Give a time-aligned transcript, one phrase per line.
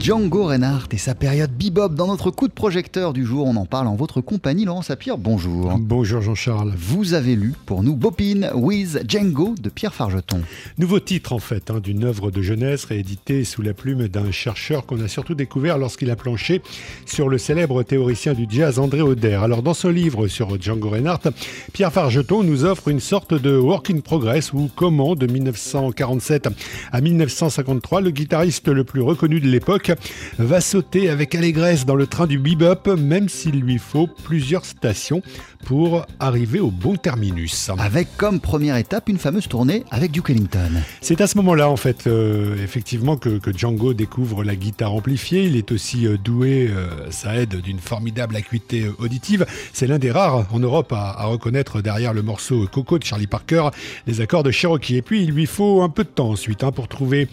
[0.00, 3.46] Django Reinhardt et sa période bebop dans notre coup de projecteur du jour.
[3.46, 5.18] On en parle en votre compagnie, Laurent Sapir.
[5.18, 5.76] Bonjour.
[5.78, 6.72] Bonjour Jean-Charles.
[6.74, 10.40] Vous avez lu pour nous Bopin with Django de Pierre Fargeton.
[10.78, 14.86] Nouveau titre en fait hein, d'une œuvre de jeunesse rééditée sous la plume d'un chercheur
[14.86, 16.62] qu'on a surtout découvert lorsqu'il a planché
[17.04, 19.38] sur le célèbre théoricien du jazz André Auder.
[19.42, 21.28] Alors dans son livre sur Django Reinhardt,
[21.74, 26.48] Pierre Fargeton nous offre une sorte de work in progress ou comment de 1947
[26.90, 29.89] à 1953 le guitariste le plus reconnu de l'époque
[30.38, 35.22] va sauter avec allégresse dans le train du bebop, même s'il lui faut plusieurs stations
[35.64, 37.70] pour arriver au bon terminus.
[37.78, 40.82] Avec comme première étape une fameuse tournée avec Duke Ellington.
[41.00, 45.44] C'est à ce moment-là, en fait, euh, effectivement, que, Django découvre la guitare amplifiée.
[45.44, 49.46] Il est aussi euh, doué, euh, ça aide, d'une formidable acuité auditive.
[49.72, 53.68] C'est l'un des rares en Europe à, reconnaître derrière le morceau Coco de Charlie Parker
[54.06, 54.96] les accords de Cherokee.
[54.96, 57.28] Et puis, il lui faut un peu de temps ensuite hein, pour trouver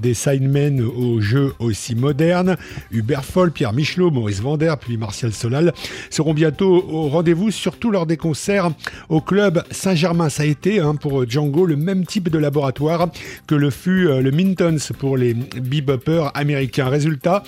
[0.00, 2.56] des sidemen au jeu aussi moderne.
[2.90, 5.72] Hubert Foll, Pierre Michelot, Maurice Vander, puis Martial Solal
[6.10, 8.70] seront bientôt au rendez-vous, surtout lors des concerts
[9.08, 10.28] au club Saint-Germain.
[10.28, 13.08] Ça a été hein, pour Django le même type de laboratoire
[13.46, 16.88] que le fut euh, le Mintons pour les beboppers américains.
[16.88, 17.42] Résultat,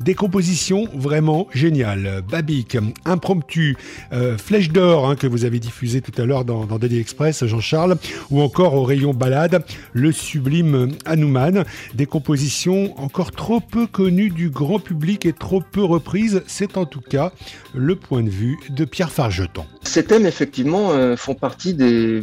[0.00, 2.22] des compositions vraiment géniales.
[2.30, 3.76] Babik, Impromptu,
[4.12, 7.44] euh, Flèche d'or hein, que vous avez diffusé tout à l'heure dans, dans Daily Express,
[7.44, 7.96] Jean-Charles,
[8.30, 11.64] ou encore au rayon balade, le sublime Hanuman.
[11.94, 16.42] Des compositions encore trop peu connu du grand public et trop peu reprise.
[16.46, 17.32] C'est en tout cas
[17.74, 19.66] le point de vue de Pierre Fargeton.
[19.90, 22.22] Ces thèmes, effectivement, euh, font partie des,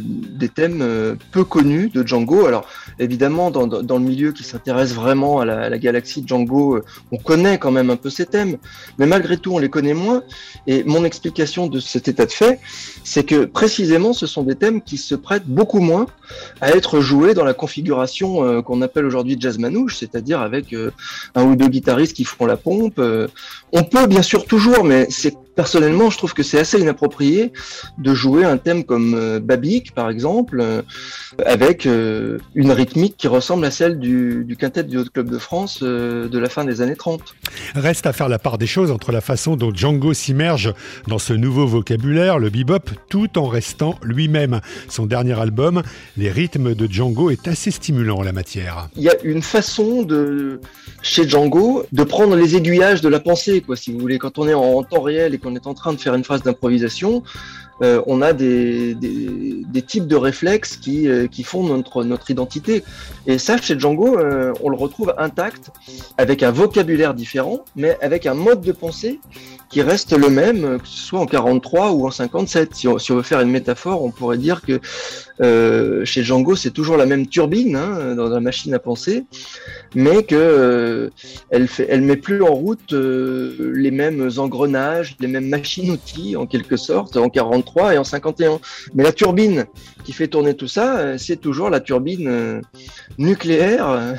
[0.54, 2.46] thèmes euh, peu connus de Django.
[2.46, 2.66] Alors,
[2.98, 7.70] évidemment, dans, le milieu qui s'intéresse vraiment à la, galaxie Django, euh, on connaît quand
[7.70, 8.56] même un peu ces thèmes,
[8.96, 10.22] mais malgré tout, on les connaît moins.
[10.66, 12.58] Et mon explication de cet état de fait,
[13.04, 16.06] c'est que précisément, ce sont des thèmes qui se prêtent beaucoup moins
[16.62, 20.74] à être joués dans la configuration qu'on appelle aujourd'hui jazz manouche, c'est-à-dire avec
[21.34, 22.98] un ou deux guitaristes qui font la pompe.
[23.72, 27.52] on peut bien sûr toujours, mais c'est personnellement, je trouve que c'est assez inapproprié
[27.98, 30.82] de jouer un thème comme euh, Babik, par exemple, euh,
[31.44, 35.82] avec euh, une rythmique qui ressemble à celle du, quintet du Haut Club de France
[35.82, 37.34] de la fin des années 30.
[37.74, 40.72] Reste à faire la part des choses entre la façon dont Django s'immerge
[41.08, 44.60] dans ce nouveau vocabulaire, le bebop, tout en restant lui-même.
[44.88, 45.82] Son dernier album,
[46.16, 48.90] Les rythmes de Django, est assez stimulant en la matière.
[48.94, 50.60] Il y a une façon de,
[51.02, 54.18] chez Django, de prendre les aiguillages de la pensée, quoi, si vous voulez.
[54.18, 56.42] Quand on est en temps réel et qu'on est en train de faire une phase
[56.42, 57.22] d'improvisation,
[57.82, 62.82] euh, on a des, des, types de réflexes qui, euh, qui font notre, notre identité.
[63.26, 65.70] Et ça, chez Django, euh, on le retrouve intact,
[66.18, 69.20] avec un vocabulaire différent, mais avec un mode de pensée
[69.70, 72.74] qui reste le même, que ce soit en 43 ou en 57.
[72.74, 74.80] Si on, veut faire une métaphore, on pourrait dire que
[76.04, 79.24] chez Django, c'est toujours la même turbine hein, dans la machine à penser,
[79.94, 81.10] mais que
[81.50, 87.16] elle, elle met plus en route les mêmes engrenages, les mêmes machines-outils, en quelque sorte,
[87.18, 88.60] en 43 et en 51.
[88.94, 89.66] Mais la turbine
[90.04, 92.60] qui fait tourner tout ça, euh, c'est toujours la turbine euh,
[93.18, 94.16] nucléaire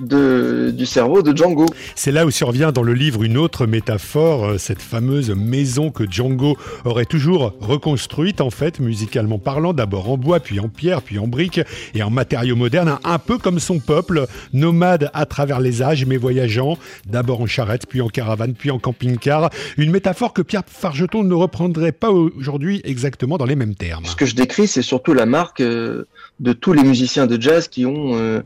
[0.00, 1.66] euh, du cerveau de Django.
[1.94, 6.56] C'est là où survient dans le livre une autre métaphore, cette fameuse maison que Django
[6.84, 11.26] aurait toujours reconstruite en fait, musicalement parlant, d'abord en bois, puis en pierre, puis en
[11.26, 11.60] briques
[11.94, 16.16] et en matériaux modernes, un peu comme son peuple, nomade à travers les âges, mais
[16.16, 19.50] voyageant, d'abord en charrette, puis en caravane, puis en camping-car.
[19.78, 24.04] Une métaphore que Pierre Fargeton ne reprendrait pas aujourd'hui exactement dans les mêmes termes.
[24.04, 26.06] Ce que je décris, c'est surtout la marque euh,
[26.40, 28.40] de tous les musiciens de jazz qui ont euh,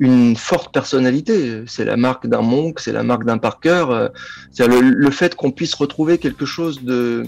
[0.00, 1.62] une forte personnalité.
[1.66, 3.86] C'est la marque d'un Monk, c'est la marque d'un Parker.
[3.90, 4.08] Euh,
[4.50, 7.24] c'est le, fait qu'on puisse retrouver quelque chose de,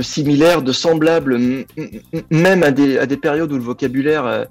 [0.00, 1.38] similaire, de semblable,
[2.30, 4.46] même à des, périodes où le vocabulaire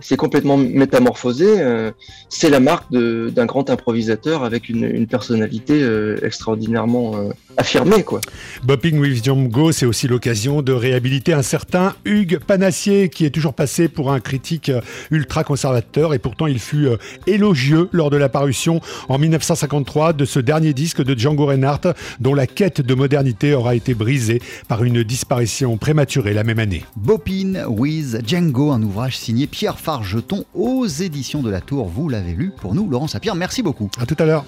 [0.00, 1.92] s'est complètement métamorphosé.
[2.28, 5.84] c'est la marque d'un grand improvisateur avec une, personnalité
[6.22, 7.14] extraordinairement
[7.56, 8.04] affirmée.
[8.64, 13.54] Bopping with Django, c'est aussi l'occasion de réhabiliter un certain Hugues Panassier qui est toujours
[13.56, 14.80] passé pour un critique euh,
[15.10, 16.96] ultra conservateur et pourtant il fut euh,
[17.26, 22.34] élogieux lors de la parution en 1953 de ce dernier disque de Django Reinhardt dont
[22.34, 26.84] la quête de modernité aura été brisée par une disparition prématurée la même année.
[26.96, 31.88] Bopin with Django, un ouvrage signé Pierre Fargeton aux éditions de la Tour.
[31.88, 33.34] Vous l'avez lu pour nous, Laurent Sapir.
[33.34, 33.90] Merci beaucoup.
[34.00, 34.44] À tout à l'heure.